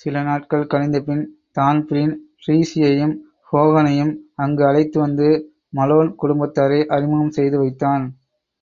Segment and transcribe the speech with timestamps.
[0.00, 1.22] சிலநாட்கள் கழிந்தபின்
[1.52, 2.12] தான்பிரீன்
[2.42, 3.14] டிரீஸியையும்
[3.52, 4.10] ஹோகனையும்
[4.34, 5.28] அங்கு அழைத்து வந்து
[5.76, 8.04] மலோன் குடும்பத்தாரை அறிமுகம் செய்துவைத்தான்.